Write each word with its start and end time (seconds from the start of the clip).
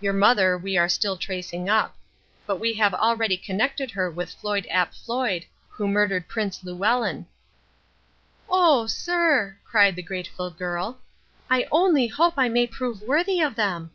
Your 0.00 0.12
mother 0.12 0.58
we 0.58 0.76
are 0.76 0.88
still 0.88 1.16
tracing 1.16 1.68
up. 1.68 1.94
But 2.44 2.58
we 2.58 2.72
have 2.74 2.92
already 2.92 3.36
connected 3.36 3.92
her 3.92 4.10
with 4.10 4.32
Floyd 4.34 4.66
ap 4.68 4.92
Floyd, 4.92 5.44
who 5.68 5.86
murdered 5.86 6.26
Prince 6.26 6.64
Llewellyn." 6.64 7.26
"Oh, 8.48 8.88
sir," 8.88 9.58
cried 9.64 9.94
the 9.94 10.02
grateful 10.02 10.50
girl. 10.50 10.98
"I 11.48 11.68
only 11.70 12.08
hope 12.08 12.34
I 12.36 12.48
may 12.48 12.66
prove 12.66 13.02
worthy 13.02 13.40
of 13.40 13.54
them!" 13.54 13.92